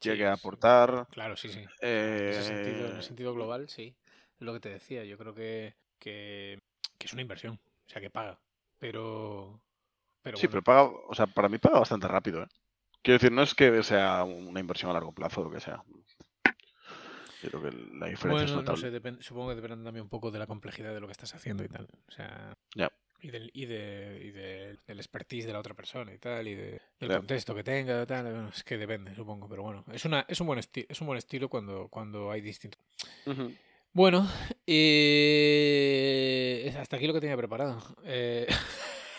[0.02, 1.08] llegue a aportar.
[1.12, 1.64] Claro, sí, sí.
[1.82, 3.96] En, ese sentido, en, el sentido, global, sí.
[4.40, 5.04] Es lo que te decía.
[5.04, 6.60] Yo creo que, que,
[7.00, 7.60] es una inversión.
[7.88, 8.40] O sea, que paga.
[8.80, 9.62] Pero.
[10.22, 10.84] pero sí, pero paga.
[10.84, 12.44] O sea, para mí paga bastante rápido.
[12.44, 12.48] ¿eh?
[13.02, 15.84] Quiero decir, no es que sea una inversión a largo plazo o lo que sea.
[17.44, 18.92] Yo creo que la diferencia es notable.
[18.92, 21.36] No sé, supongo que depende también un poco de la complejidad de lo que estás
[21.36, 21.88] haciendo y tal.
[22.08, 22.58] O sea.
[22.76, 22.92] Ya
[23.26, 26.54] y del, y, de, y de, del expertise de la otra persona y tal, y
[26.54, 30.40] de, del contexto que tenga, tal, es que depende, supongo, pero bueno, es, una, es,
[30.42, 32.80] un, buen es un buen estilo cuando, cuando hay distintos.
[33.94, 34.30] Bueno,
[34.68, 35.52] eh,
[36.78, 37.82] hasta aquí lo que tenía preparado.
[38.04, 38.46] Eh,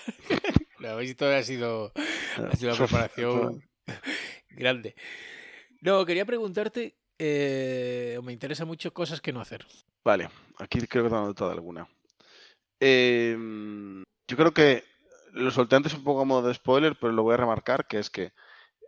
[0.81, 3.65] la visto ha sido, ha sido la preparación
[4.51, 4.95] Grande.
[5.81, 9.67] No, quería preguntarte, eh, me interesa mucho cosas que no hacer.
[10.05, 11.89] Vale, aquí creo que te he anotado alguna.
[12.81, 14.85] Em, yo creo que
[15.33, 17.99] lo solté antes un poco a modo de spoiler, pero lo voy a remarcar, que
[17.99, 18.33] es que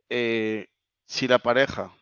[0.09, 0.69] eh,
[1.07, 1.95] si la pareja,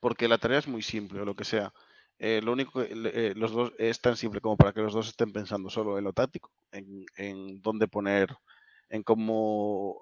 [0.00, 1.72] porque la tarea es muy simple o lo que sea,
[2.18, 5.08] eh, lo único que eh, los dos es tan simple como para que los dos
[5.08, 8.34] estén pensando solo en lo táctico, en, en dónde poner,
[8.88, 10.00] en cómo,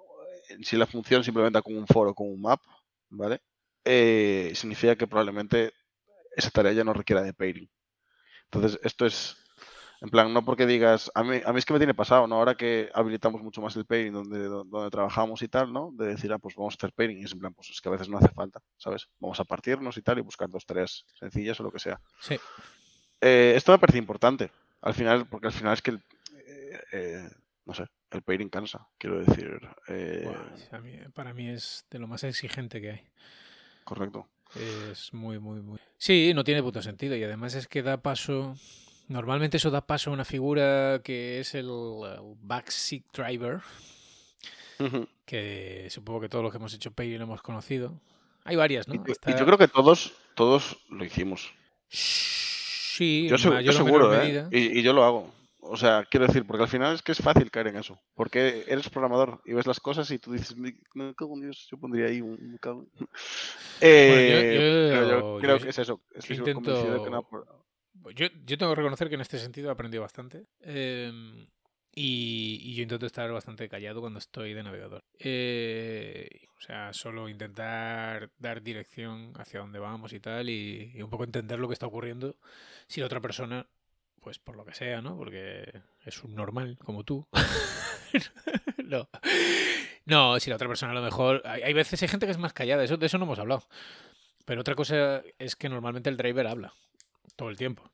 [0.62, 2.60] si la función simplemente con un foro, con un map,
[3.10, 3.40] ¿vale?
[3.84, 5.72] Eh, significa que probablemente
[6.36, 7.70] esa tarea ya no requiera de pairing.
[8.44, 9.36] Entonces, esto es,
[10.00, 12.36] en plan, no porque digas, a mí, a mí es que me tiene pasado, ¿no?
[12.36, 15.90] Ahora que habilitamos mucho más el pairing donde, donde trabajamos y tal, ¿no?
[15.92, 17.88] De decir, ah, pues vamos a hacer pairing y es en plan, pues es que
[17.88, 19.08] a veces no hace falta, ¿sabes?
[19.20, 22.00] Vamos a partirnos y tal y buscar dos tareas sencillas o lo que sea.
[22.20, 22.36] Sí.
[23.20, 26.02] Eh, esto me parece importante, al final, porque al final es que, el,
[26.46, 27.30] eh, eh,
[27.64, 29.60] no sé, el pairing cansa, quiero decir.
[31.14, 33.04] para mí es de lo más exigente que hay.
[33.84, 34.28] Correcto.
[34.54, 35.78] Es muy, muy, muy.
[35.96, 37.16] Sí, no tiene puto sentido.
[37.16, 38.54] Y además es que da paso.
[39.08, 43.60] Normalmente eso da paso a una figura que es el, el backseat driver.
[45.24, 48.00] Que supongo que todos los que hemos hecho Payday lo hemos conocido.
[48.44, 48.94] Hay varias, ¿no?
[48.94, 51.52] Y, yo creo que todos, todos lo hicimos.
[51.88, 54.48] Sí, Yo, en mayor o seguro, ¿eh?
[54.50, 55.41] y yo lo hago.
[55.64, 58.00] O sea, quiero decir, porque al final es que es fácil caer en eso.
[58.14, 60.74] Porque eres programador y ves las cosas y tú dices, me,
[61.14, 62.58] cago en Dios, yo pondría ahí un...
[62.60, 63.08] cago en-".
[63.80, 66.00] Eh, pero yo yo- creo yo que es eso.
[66.14, 69.38] Estoy yo convencido de que intento- no- Yo, yo tengo que reconocer que en este
[69.38, 70.46] sentido he aprendido bastante.
[70.60, 71.46] em,
[71.94, 75.04] y, y yo intento estar bastante callado cuando estoy de navegador.
[75.18, 81.10] Eh, o sea, solo intentar dar dirección hacia dónde vamos y tal, y, y un
[81.10, 82.36] poco entender lo que está ocurriendo.
[82.88, 83.66] Si la otra persona,
[84.22, 85.16] pues por lo que sea, ¿no?
[85.16, 87.26] Porque es un normal, como tú.
[88.84, 89.08] no.
[90.06, 91.42] No, si la otra persona a lo mejor.
[91.44, 93.66] Hay, hay veces hay gente que es más callada, eso, de eso no hemos hablado.
[94.44, 96.72] Pero otra cosa es que normalmente el driver habla
[97.36, 97.90] todo el tiempo.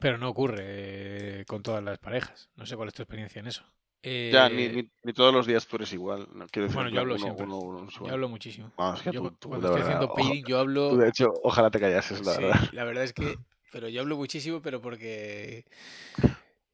[0.00, 2.50] Pero no ocurre eh, con todas las parejas.
[2.56, 3.62] No sé cuál es tu experiencia en eso.
[4.02, 6.26] Ya, Eh, ni, ni- ni todos los días tú eres igual.
[6.32, 7.44] no, quiero decir, Bueno, en yo hablo uno- siempre.
[7.46, 8.72] uno- uno Yo hablo muchísimo.
[8.96, 10.90] Es que Yo tú- cu- tú, cuando estoy verdad, haciendo oja- pairing, yo hablo.
[10.90, 12.60] tú, de hecho, ojalá te callases, la Sí, verdad.
[12.72, 13.22] la verdad es que.
[13.70, 15.64] Pero yo hablo muchísimo, pero porque.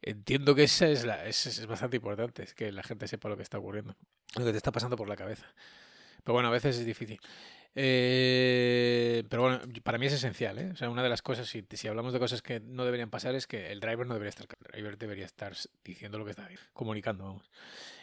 [0.03, 3.37] Entiendo que esa es, la, es, es bastante importante, es que la gente sepa lo
[3.37, 3.97] que está ocurriendo,
[4.37, 5.53] lo que te está pasando por la cabeza.
[6.23, 7.19] Pero bueno, a veces es difícil.
[7.75, 10.71] Eh, pero bueno, para mí es esencial, ¿eh?
[10.73, 13.35] O sea, una de las cosas, si, si hablamos de cosas que no deberían pasar,
[13.35, 15.55] es que el driver no debería estar, el driver debería estar
[15.85, 17.51] diciendo lo que está comunicando, vamos.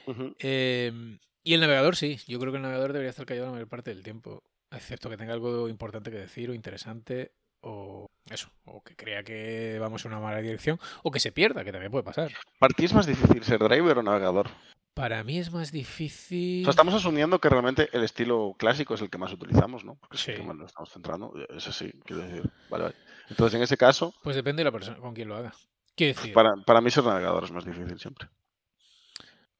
[0.05, 0.35] Ujú.
[0.39, 3.67] Eh, y el navegador sí, yo creo que el navegador debería estar callado la mayor
[3.67, 7.31] parte del tiempo, excepto que tenga algo importante que decir o interesante
[7.63, 11.63] o eso, o que crea que vamos en una mala dirección o que se pierda,
[11.63, 12.31] que también puede pasar.
[12.59, 14.49] ¿Para ti es más difícil ser driver o navegador?
[14.93, 16.63] Para mí es más O difícil.
[16.63, 19.95] sea, estamos asumiendo que realmente el estilo clásico es el que más utilizamos, ¿no?
[19.95, 20.41] Porque es el Sí.
[20.41, 21.33] que más estamos centrando.
[21.49, 22.43] Es así, quiero decir.
[22.69, 22.95] Vale, vale.
[23.29, 25.51] Entonces, en ese caso, Pues depende de la persona con quien lo haga.
[25.95, 28.27] Quiero decir, para, para mí ser navegador es más difícil siempre.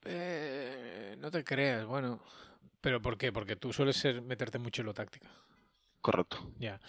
[0.06, 2.20] eh, no te creas, bueno.
[2.82, 3.32] ¿Pero por qué?
[3.32, 5.28] Porque tú sueles ser meterte mucho en lo táctico.
[6.04, 6.52] Correcto.
[6.60, 6.80] Ya.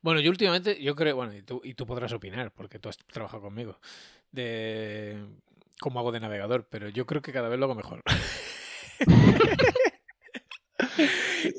[0.00, 2.96] Bueno, yo últimamente, yo creo, bueno, y tú, y tú podrás opinar, porque tú has
[2.96, 3.78] trabajado conmigo,
[4.32, 5.18] de
[5.78, 8.02] cómo hago de navegador, pero yo creo que cada vez lo hago mejor.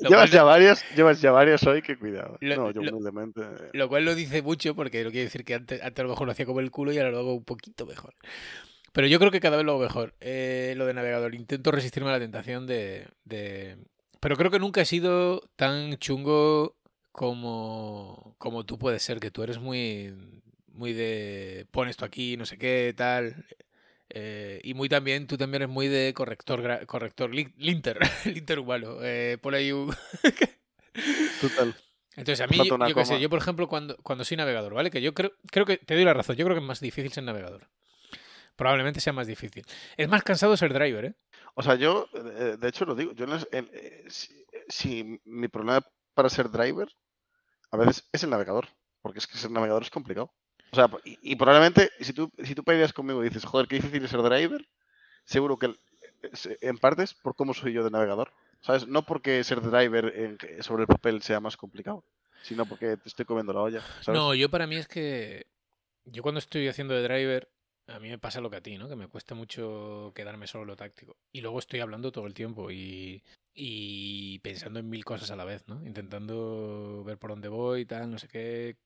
[0.02, 2.36] Lo Llevas cual, ya varias, llevas ya varias hoy, que cuidado.
[2.40, 3.40] Lo- no, yo lo- humildemente.
[3.72, 6.26] lo cual lo dice mucho, porque no quiere decir que antes, antes a lo mejor
[6.26, 8.14] lo hacía como el culo y ahora lo hago un poquito mejor.
[8.92, 10.14] Pero yo creo que cada vez lo hago mejor.
[10.20, 13.76] Eh, lo de navegador, intento resistirme a la tentación de, de...
[14.20, 16.76] Pero creo que nunca he sido tan chungo
[17.18, 20.14] como, como tú puedes ser, que tú eres muy,
[20.72, 23.44] muy de pon esto aquí, no sé qué, tal.
[24.08, 28.98] Eh, y muy también, tú también eres muy de corrector, corrector, lin- linter, linter humano.
[29.02, 29.92] Eh, pon ahí un...
[31.40, 31.74] Total.
[32.14, 32.56] Entonces, a mí,
[32.88, 34.92] yo, qué sé, yo por ejemplo, cuando, cuando soy navegador, ¿vale?
[34.92, 37.10] Que yo creo, creo que, te doy la razón, yo creo que es más difícil
[37.12, 37.66] ser navegador.
[38.54, 39.64] Probablemente sea más difícil.
[39.96, 41.14] Es más cansado ser driver, ¿eh?
[41.56, 43.10] O sea, yo, eh, de hecho, lo digo.
[43.12, 46.88] Yo, en las- en- eh, si, si mi problema para ser driver,
[47.70, 48.68] a veces es el navegador.
[49.02, 50.32] Porque es que ser navegador es complicado.
[50.70, 54.04] O sea, y, probablemente, si tú, si tú peleas conmigo y dices, joder, qué difícil
[54.04, 54.68] es ser driver,
[55.24, 55.74] seguro que
[56.22, 58.32] es- en parte es por cómo soy yo de navegador.
[58.60, 58.86] ¿Sabes?
[58.88, 62.04] No porque ser driver sobre el papel sea más complicado,
[62.42, 63.82] sino porque te estoy comiendo la olla.
[64.08, 65.46] No, yo para mí es que
[66.04, 67.48] yo cuando estoy haciendo de driver,
[67.86, 68.88] a mí me pasa lo que a ti, ¿no?
[68.88, 71.16] Que me cuesta mucho quedarme solo lo táctico.
[71.32, 73.22] Y luego estoy hablando todo el tiempo y,
[73.60, 75.84] y pensando en mil cosas a la vez, ¿no?
[75.84, 78.76] Intentando ver por dónde voy, tal, no sé qué.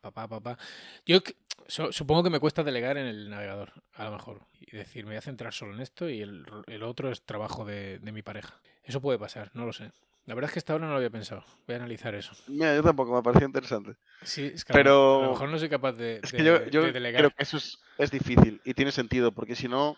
[0.00, 0.58] Pa, pa, pa, pa.
[1.04, 1.18] Yo
[1.66, 4.40] so- supongo que me cuesta delegar en el navegador, a lo mejor.
[4.58, 7.66] Y decir, me voy a centrar solo en esto y el, el otro es trabajo
[7.66, 8.58] de, de mi pareja.
[8.84, 9.92] Eso puede pasar, no lo sé.
[10.24, 11.44] La verdad es que hasta ahora no lo había pensado.
[11.66, 12.32] Voy a analizar eso.
[12.46, 13.96] Mira, yo tampoco, me parecía interesante.
[14.22, 16.64] Sí, es que Pero- a lo mejor no soy capaz de, Es de- que yo,
[16.70, 17.20] yo de delegar.
[17.20, 19.96] creo que eso es, es difícil y tiene sentido, porque si no,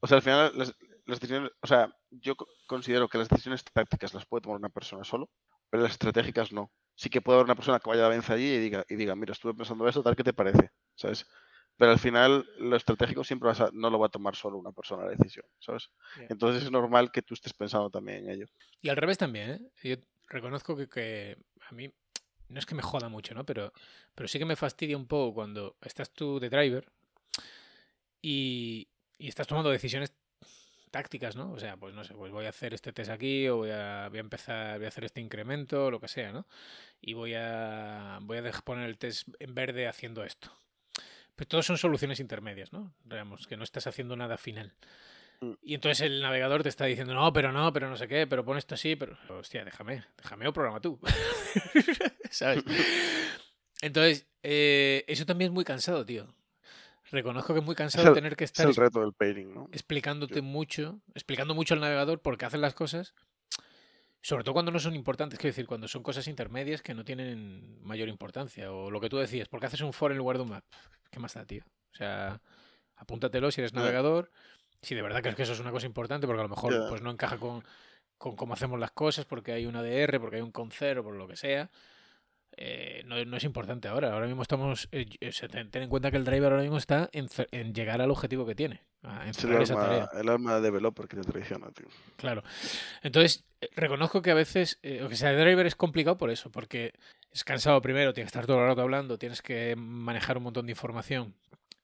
[0.00, 0.74] o sea, al final las,
[1.06, 4.68] las decisiones, o sea, yo co- considero que las decisiones tácticas las puede tomar una
[4.68, 5.30] persona solo,
[5.70, 6.70] pero las estratégicas no.
[6.94, 8.96] Sí que puede haber una persona que vaya a la vez allí y diga, y
[8.96, 10.70] diga, mira, estuve pensando esto, tal, ¿qué te parece?
[10.94, 11.26] ¿Sabes?
[11.76, 14.72] Pero al final lo estratégico siempre vas a- no lo va a tomar solo una
[14.72, 15.90] persona la decisión, ¿sabes?
[16.28, 18.46] Entonces es normal que tú estés pensando también en ello.
[18.82, 19.60] Y al revés también, ¿eh?
[19.82, 19.96] Yo
[20.28, 21.90] reconozco que, que a mí
[22.48, 23.46] no es que me joda mucho, ¿no?
[23.46, 23.72] Pero,
[24.14, 26.90] pero sí que me fastidia un poco cuando estás tú de driver
[28.22, 30.12] y, y estás tomando decisiones
[30.90, 31.52] tácticas, ¿no?
[31.52, 34.08] O sea, pues no sé, pues voy a hacer este test aquí o voy a,
[34.08, 36.46] voy a empezar, voy a hacer este incremento o lo que sea, ¿no?
[37.00, 40.52] Y voy a, voy a poner el test en verde haciendo esto.
[41.36, 42.92] Pues todos son soluciones intermedias, ¿no?
[43.04, 44.74] Digamos, que no estás haciendo nada final.
[45.40, 45.52] Mm.
[45.62, 48.44] Y entonces el navegador te está diciendo, no, pero no, pero no sé qué, pero
[48.44, 49.16] pon esto así, pero.
[49.28, 50.98] Hostia, déjame, déjame o programa tú.
[52.30, 52.62] ¿Sabes?
[53.82, 56.28] Entonces, eh, eso también es muy cansado, tío.
[57.10, 59.68] Reconozco que es muy cansado el- tener que Es estar el reto del pairing, ¿no?
[59.72, 63.14] explicándote mucho, explicando mucho al navegador por qué hacen las cosas,
[64.22, 67.82] sobre todo cuando no son importantes, quiero decir, cuando son cosas intermedias que no tienen
[67.82, 70.42] mayor importancia, o lo que tú decías, ¿por qué haces un for en lugar de
[70.42, 70.64] un map?
[71.10, 71.64] ¿Qué más da, tío?
[71.92, 72.40] O sea,
[72.96, 74.30] apúntatelo si eres navegador,
[74.82, 77.02] si de verdad crees que eso es una cosa importante, porque a lo mejor pues
[77.02, 77.64] no encaja con,
[78.18, 81.26] con cómo hacemos las cosas, porque hay un ADR, porque hay un concero, por lo
[81.26, 81.70] que sea.
[82.56, 84.12] Eh, no, no es importante ahora.
[84.12, 84.88] Ahora mismo estamos.
[84.92, 85.06] eh,
[85.50, 87.28] ten, ten en cuenta que el driver ahora mismo está en,
[87.74, 90.04] llegar al objetivo que tiene, a en Es el esa tarea.
[90.04, 91.86] alma, el alma de developer que te traiciona, tío.
[92.16, 92.42] Claro.
[93.02, 96.30] Entonces, eh, reconozco que a veces, eh, o que sea de driver es complicado por
[96.30, 96.92] eso, porque
[97.32, 100.66] es cansado primero, tienes que estar todo el rato hablando, tienes que manejar un montón
[100.66, 101.34] de información,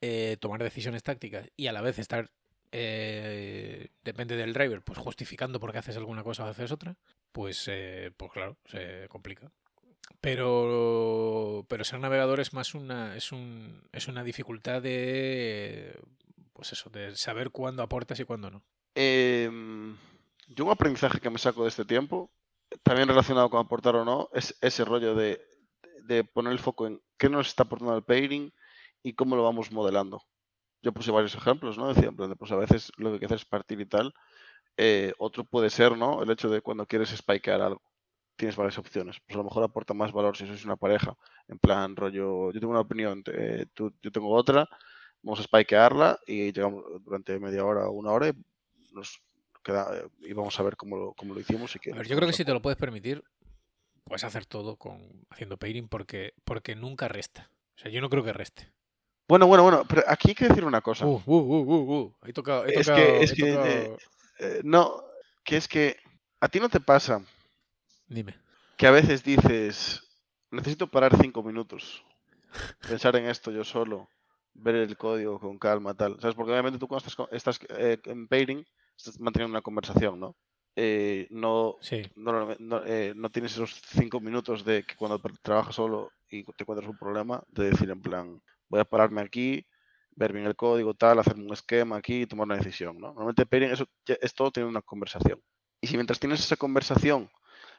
[0.00, 2.30] eh, tomar decisiones tácticas y a la vez estar,
[2.72, 6.96] eh, depende del driver, pues justificando por qué haces alguna cosa o haces otra,
[7.32, 9.50] pues, eh, pues claro, se complica.
[10.20, 15.98] Pero, pero ser navegador es más una, es un, es una dificultad de,
[16.52, 18.62] pues eso, de saber cuándo aportas y cuándo no.
[18.94, 19.96] Em,
[20.48, 22.30] yo un aprendizaje que me saco de este tiempo,
[22.82, 25.40] también relacionado con aportar o no, es ese rollo de,
[26.04, 28.52] de poner el foco en qué nos está aportando el pairing
[29.02, 30.22] y cómo lo vamos modelando.
[30.82, 31.92] Yo puse varios ejemplos, ¿no?
[31.92, 34.14] Decía, pues a veces lo que hay que hacer es partir y tal.
[34.76, 36.22] Eh, otro puede ser, ¿no?
[36.22, 37.82] El hecho de cuando quieres spikear algo.
[38.36, 39.16] Tienes varias opciones.
[39.26, 41.16] Pues a lo mejor aporta más valor si sois una pareja.
[41.48, 44.68] En plan, rollo, yo tengo una opinión, eh, tú- yo tengo otra,
[45.22, 48.34] vamos a spikearla y llegamos durante media hora o una hora y
[48.92, 49.20] nos
[49.64, 51.74] queda, eh, y vamos a ver cómo lo, cómo lo hicimos.
[51.76, 53.24] Y qué A ver, yo creo que si te lo puedes permitir,
[54.04, 57.50] puedes hacer todo con haciendo pairing porque, porque nunca resta.
[57.76, 58.70] O sea, yo no creo que reste.
[59.28, 61.04] Bueno, bueno, bueno, pero aquí hay que decir una cosa.
[61.06, 62.14] Uh, uh, uh, uh, uh.
[62.24, 63.96] He tocado, he Es tocado- que- es he que, tocado- eh,
[64.38, 65.02] Eh, no,
[65.42, 65.96] que es que
[66.40, 67.22] a ti no te pasa
[68.08, 68.34] Dime.
[68.76, 70.02] que a veces dices,
[70.50, 72.04] necesito parar cinco minutos,
[72.88, 74.08] pensar en esto yo solo,
[74.54, 76.18] ver el código con calma, tal.
[76.20, 76.36] ¿Sabes?
[76.36, 78.64] Porque obviamente tú cuando estás, estás eh, en pairing,
[78.96, 80.36] estás manteniendo una conversación, ¿no?
[80.76, 82.02] Eh, no, Sí.
[82.16, 86.44] no, no, eh, no tienes esos cinco minutos de que cuando tra- trabajas solo y
[86.44, 89.66] te encuentras un problema, de decir en plan, voy a pararme aquí,
[90.10, 93.08] ver bien el código, tal, hacer un esquema aquí y tomar una decisión, ¿no?
[93.08, 95.40] Normalmente pairing eso es todo tiene una conversación.
[95.80, 97.30] Y si mientras tienes esa conversación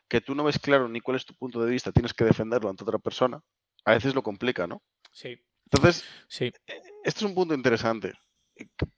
[0.07, 2.69] que tú no ves claro ni cuál es tu punto de vista, tienes que defenderlo
[2.69, 3.41] ante otra persona,
[3.85, 4.81] a veces lo complica, ¿no?
[5.11, 5.37] Sí.
[5.71, 6.51] Entonces, Sí.
[6.65, 8.13] este es un punto interesante.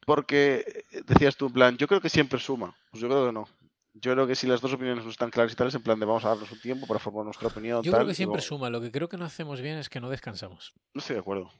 [0.06, 2.76] Porque eh, decías tú, en plan, yo creo que siempre suma.
[2.92, 3.48] Pues yo creo que no.
[3.94, 6.06] Yo creo que si las dos opiniones no están claras y tales, en plan de
[6.06, 7.84] vamos a darnos un tiempo para formar nuestra opinión.
[7.84, 8.70] Yo tal, creo que siempre luego- suma.
[8.70, 10.74] Lo que creo que no hacemos bien es que no descansamos.
[10.94, 11.52] No estoy de acuerdo.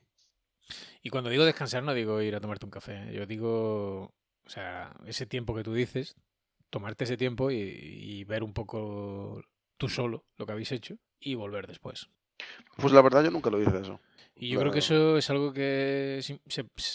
[1.02, 3.10] Y cuando digo descansar, no digo ir a tomarte un café.
[3.10, 3.14] ¿eh?
[3.16, 4.14] Yo digo,
[4.46, 6.16] o sea, ese tiempo que tú dices,
[6.70, 9.42] tomarte ese tiempo y, y ver un poco
[9.78, 12.10] tú solo lo que habéis hecho y volver después.
[12.78, 14.00] Pues la verdad yo nunca lo hice eso.
[14.36, 16.34] Y yo creo que eso es algo que es,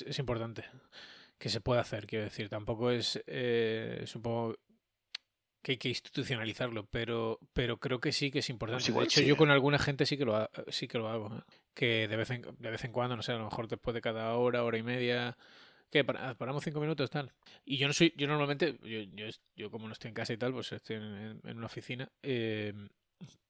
[0.06, 0.64] es importante,
[1.38, 2.48] que se puede hacer, quiero decir.
[2.48, 4.54] Tampoco es, eh, supongo
[5.62, 8.84] que hay que institucionalizarlo, pero, pero creo que sí que es importante.
[8.84, 9.36] de igual hecho, sí, yo ¿eh?
[9.36, 11.36] con alguna gente sí que lo, ha- sí que lo hago.
[11.36, 11.40] ¿eh?
[11.74, 14.00] Que de vez, en, de vez en cuando, no sé, a lo mejor después de
[14.00, 15.36] cada hora, hora y media,
[15.94, 17.32] que paramos cinco minutos, tal.
[17.64, 19.26] Y yo no soy, yo normalmente, yo, yo,
[19.56, 22.10] yo como no estoy en casa y tal, pues estoy en, en una oficina.
[22.22, 22.72] eh,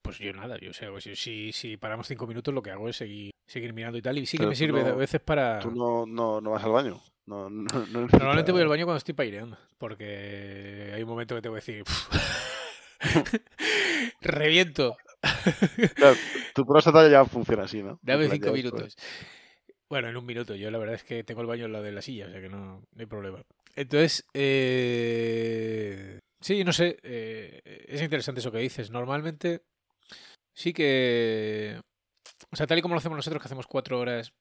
[0.02, 2.88] pues yo nada, yo sé, pues yo- si, si paramos cinco minutos lo que hago
[2.90, 4.18] es seguir, seguir mirando y tal.
[4.18, 5.58] Y sí que me sirve a no- veces para...
[5.60, 7.00] Tú no, no, no vas al baño.
[7.26, 11.40] No, no, no Normalmente voy al baño cuando estoy paireando, porque hay un momento que
[11.40, 11.84] tengo que decir...
[14.20, 14.96] Reviento.
[15.94, 16.16] Claro,
[16.54, 17.98] tu próstata ya funciona así, ¿no?
[18.02, 18.96] Dame cinco después.
[19.88, 20.54] Bueno, en un minuto.
[20.54, 22.40] Yo la verdad es que tengo el baño al lado de la silla, o sea
[22.40, 23.42] que no, no hay problema.
[23.76, 26.98] Entonces, eh, sí, no sé.
[27.02, 28.90] eh, es interesante eso que dices.
[28.90, 29.62] Normalmente
[30.54, 31.80] sí que...
[32.50, 34.32] O sea, tal y como lo hacemos nosotros, que hacemos cuatro horas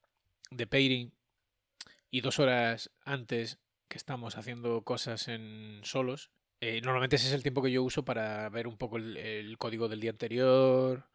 [0.51, 1.13] de pairing
[2.11, 7.43] y dos horas antes que estamos haciendo cosas en solos, eh, normalmente ese es el
[7.43, 11.07] tiempo que yo uso para ver un poco el código del día anterior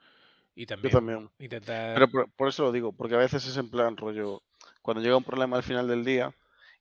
[0.59, 1.31] y también, Yo también.
[1.39, 1.95] intentar...
[1.95, 4.43] Pero por, por eso lo digo, porque a veces es en plan rollo,
[4.83, 6.35] cuando llega un problema al final del día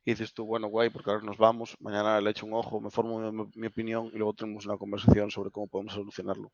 [0.03, 2.89] y dices tú, bueno, guay, porque ahora nos vamos, mañana le echo un ojo, me
[2.89, 6.51] formo mi, mi opinión y luego tenemos una conversación sobre cómo podemos solucionarlo.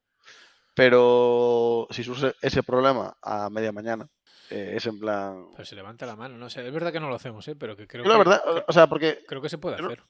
[0.76, 4.10] Pero si surge ese problema a media mañana,
[4.50, 5.46] eh, es en plan...
[5.54, 7.56] Pero se levanta la mano, no sé, es verdad que no lo hacemos, ¿eh?
[7.56, 10.04] pero que creo la que, verdad, o sea, porque creo que se puede hacer.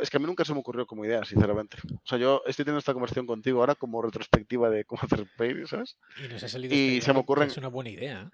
[0.00, 1.76] Es que a mí nunca se me ocurrió como idea, sinceramente.
[1.92, 5.66] O sea, yo estoy teniendo esta conversación contigo ahora como retrospectiva de cómo hacer pairing,
[5.66, 5.98] ¿sabes?
[6.24, 8.30] Y nos ha salido y esta se me ocurren- Es una buena idea.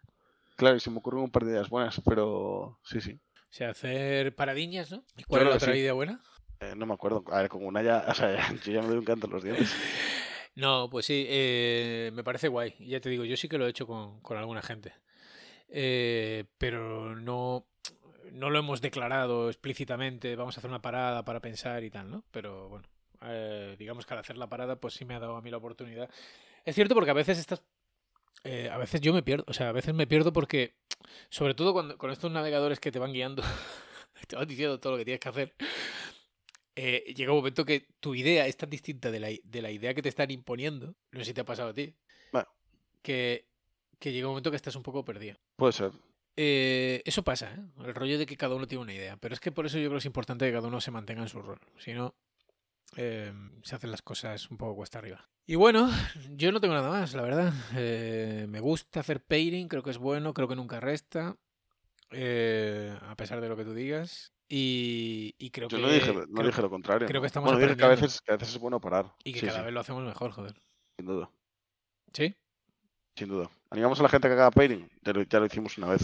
[0.57, 3.19] Claro, y se me ocurren un par de ideas buenas, pero sí, sí.
[3.35, 5.05] O sea, hacer paradiñas, ¿no?
[5.16, 5.79] ¿Y cuál es la otra sí.
[5.81, 6.21] idea buena?
[6.61, 7.23] Eh, no me acuerdo.
[7.31, 9.42] A ver, con una ya, o sea, yo ya me doy un canto en los
[9.45, 9.75] dientes.
[10.59, 12.75] No, pues sí, eh, me parece guay.
[12.81, 14.95] Ya te digo, yo sí que lo he hecho con, con alguna gente.
[15.69, 17.66] Eh, pero no,
[18.33, 22.25] no lo hemos declarado explícitamente, vamos a hacer una parada para pensar y tal, ¿no?
[22.31, 22.89] Pero bueno,
[23.23, 25.57] eh, digamos que al hacer la parada, pues sí me ha dado a mí la
[25.59, 26.11] oportunidad.
[26.65, 27.62] Es cierto porque a veces estás...
[28.45, 30.75] eh, a veces yo me pierdo, o sea, a veces me pierdo porque,
[31.31, 33.43] sobre todo cuando, con estos navegadores que te van guiando,
[34.29, 35.55] te van diciendo todo lo que tienes que hacer,
[36.75, 39.95] eh, llega un momento que tu idea es tan distinta de la, de la idea
[39.95, 41.95] que te están imponiendo, no sé si te ha pasado a ti,
[42.33, 42.49] Bueno.
[43.03, 43.47] que,
[43.99, 45.39] que llega un momento que estás un poco perdido.
[45.57, 45.93] Puede ser.
[46.37, 47.61] Eh, eso pasa, ¿eh?
[47.87, 49.85] el rollo de que cada uno tiene una idea, pero es que por eso yo
[49.85, 52.14] creo que es importante que cada uno se mantenga en su rol, si no,
[52.96, 55.27] eh, se hacen las cosas un poco cuesta arriba.
[55.46, 55.88] Y bueno,
[56.37, 57.53] yo no tengo nada más, la verdad.
[57.75, 61.37] Eh, me gusta hacer pairing, creo que es bueno, creo que nunca resta,
[62.11, 64.33] eh, a pesar de lo que tú digas.
[64.49, 67.09] Y, y creo Yo que no dije, no creo- dije lo contrario.
[67.09, 69.12] creo que estamos bueno, dije que a veces, que a veces es bueno parar.
[69.25, 70.55] y que sí, cada sí, vez lo hacemos mejor, joder.
[70.96, 71.31] sin duda.
[72.12, 72.35] ¿Sí?
[73.16, 73.51] Sin duda.
[73.70, 74.88] Animamos a la gente a que haga pairing.
[75.03, 76.03] Ya lo, ya lo hicimos una vez.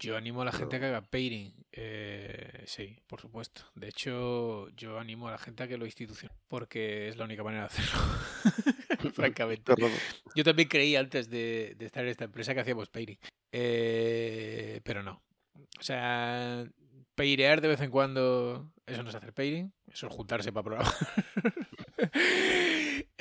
[0.00, 1.52] Yo animo a la gente a que haga pairing.
[1.72, 3.62] Eh, sí, por supuesto.
[3.74, 6.34] De hecho, yo animo a la gente a que lo institucione.
[6.48, 8.00] Porque es la única manera de hacerlo.
[9.14, 9.74] Francamente.
[10.34, 13.18] Yo también creí antes de, de estar en esta empresa que hacíamos pairing.
[13.52, 15.22] Eh, pero no.
[15.78, 16.64] O sea,
[17.14, 19.70] pairear de vez en cuando, eso no es hacer pairing.
[19.86, 20.94] Eso es juntarse para programar.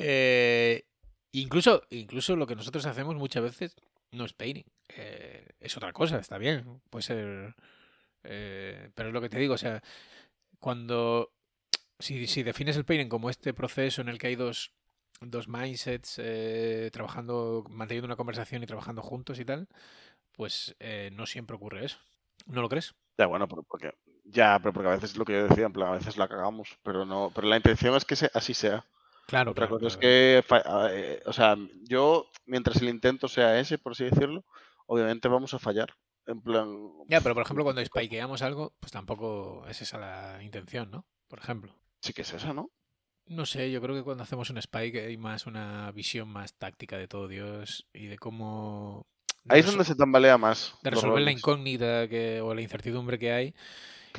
[0.02, 0.86] Eh,
[1.34, 3.76] incluso, incluso lo que nosotros hacemos muchas veces
[4.12, 4.66] no es pairing.
[4.96, 6.82] Eh, es otra cosa, está bien.
[6.90, 7.56] Puede ser.
[8.24, 9.82] eh, pero es lo que te digo, o sea,
[10.60, 11.32] cuando.
[12.00, 14.72] Si, si defines el pairing como este proceso en el que hay dos,
[15.20, 19.68] dos mindsets eh, trabajando, manteniendo una conversación y trabajando juntos y tal,
[20.34, 22.00] pues eh, no siempre ocurre eso.
[22.48, 22.96] ¿No lo crees?
[23.18, 23.94] Ya, bueno, porque,
[24.26, 26.78] ya, pero porque a veces lo que yo decía, en plan, a veces la cagamos,
[26.84, 28.86] pero no, pero la intención es que se- así sea.
[29.28, 30.44] Claro, Otra claro, cosa es que,
[30.92, 34.46] eh, o sea, yo, mientras el intento sea ese, por así decirlo,
[34.90, 35.96] obviamente vamos a fallar.
[36.26, 40.92] En plan, Ya, pero por ejemplo, cuando spikeamos algo, pues tampoco es esa la intención,
[40.92, 41.06] ¿no?
[41.28, 41.74] Por ejemplo.
[42.02, 42.70] sí que es esa, ¿no?
[43.26, 46.98] No sé, yo creo que cuando hacemos un spike hay más una visión más táctica
[46.98, 49.06] de todo Dios y de cómo...
[49.44, 50.76] de Ahí es donde se tambalea más.
[50.82, 53.56] de resolver la incógnita que, o la incertidumbre que hay,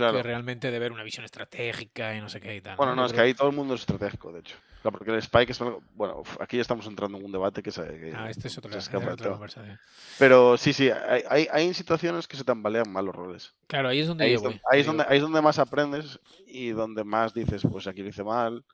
[0.01, 0.17] Claro.
[0.19, 2.77] que realmente de ver una visión estratégica y no sé qué y tal.
[2.77, 4.57] Bueno, no, es que ahí todo el mundo es estratégico, de hecho.
[4.83, 7.71] Claro, porque el Spike es algo- Bueno, aquí ya estamos entrando en un debate que
[7.71, 7.83] se.
[7.83, 9.79] que Ah, este es esta escapa es otra conversación.
[10.19, 13.53] Pero sí, sí, hay, hay, hay situaciones que se tambalean mal los roles.
[13.67, 14.53] Claro, ahí es donde Ahí yo es, voy.
[14.53, 17.87] donde, ahí, es Digo, donde, ahí es donde más aprendes y donde más dices, pues
[17.87, 18.65] aquí lo hice mal.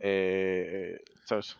[0.00, 1.56] eh, eh, ¿Sabes?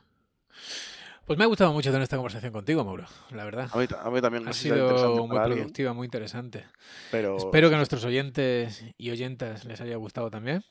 [1.26, 3.70] Pues me ha gustado mucho tener esta conversación contigo, Mauro, la verdad.
[3.72, 6.66] A mí, ta- a mí también Ha si será sido muy productiva, muy interesante.
[7.10, 10.62] pero Espero que a nuestros oyentes y oyentas les haya gustado también.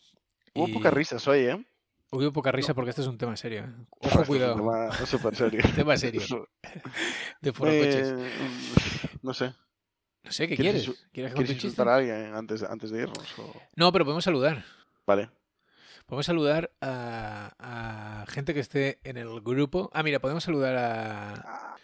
[0.54, 1.66] hubo Y pocas risas hoy, ¿eh?
[2.12, 3.62] Hubo poca risa porque este es un tema serio.
[3.64, 3.74] ¿eh?
[4.02, 4.56] Ojo, es un cuidado.
[4.58, 5.62] tema súper serio.
[5.76, 6.22] Tema serio.
[7.42, 8.14] De foro coches.
[8.16, 8.30] eh,
[9.24, 9.56] no sé.
[10.24, 11.06] No sé, ¿qué ¿quieres quieres?
[11.12, 13.40] ¿Quieres ¿Quieres insultar a alguien antes, antes de irnos?
[13.40, 14.64] o- No, pero podemos saludar.
[15.08, 15.32] Vale.
[16.06, 17.54] Podemos saludar a,
[18.22, 19.90] a gente que esté en el grupo.
[19.94, 21.34] Ah, mira, podemos saludar a...
[21.34, 21.76] Ah,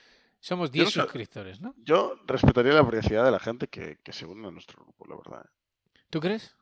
[0.42, 1.02] Somos Yo 10 no sé.
[1.02, 1.74] suscriptores, ¿no?
[1.78, 5.16] Yo respetaría la privacidad de la gente que, que se une a nuestro grupo, la
[5.18, 5.46] verdad.
[5.46, 6.00] ¿eh?
[6.10, 6.56] ¿Tú crees?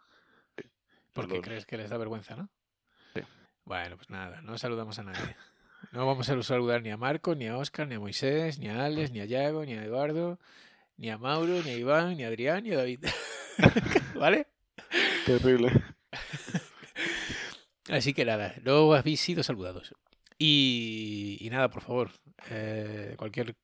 [0.58, 0.64] Sí.
[1.14, 2.50] Porque Los- crees que les da vergüenza, ¿no?
[3.14, 3.22] Sí.
[3.66, 5.36] Bueno, pues nada, no saludamos a nadie.
[5.92, 8.86] No vamos a saludar ni a Marco, ni a Oscar, ni a Moisés, ni a
[8.86, 10.40] Alex, ni a Yago, ni a Eduardo,
[10.98, 13.06] ni a Mauro, ni a Iván, ni a Adrián, ni a David.
[14.16, 14.48] ¿Vale?
[15.28, 15.72] Terrible.
[17.90, 19.94] Así que nada, no habéis sido saludados.
[20.38, 22.12] Y, y nada, por favor,
[22.50, 23.56] eh, cualquier.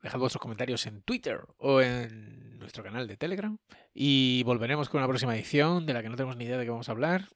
[0.00, 3.58] Dejad vuestros comentarios en Twitter o en nuestro canal de Telegram.
[3.92, 6.70] Y volveremos con una próxima edición de la que no tenemos ni idea de qué
[6.70, 7.28] vamos a hablar,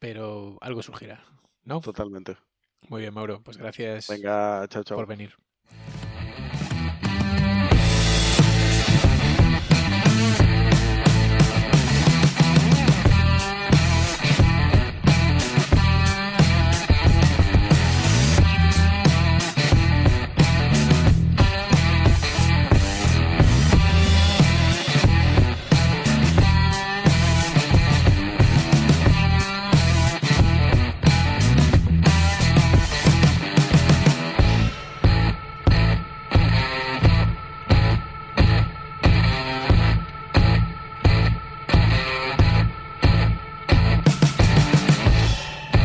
[0.00, 1.24] pero algo surgirá,
[1.62, 1.80] ¿no?
[1.80, 2.36] Totalmente.
[2.88, 3.42] Muy bien, Mauro.
[3.42, 4.96] Pues gracias Venga, chao, chao.
[4.98, 5.34] por venir.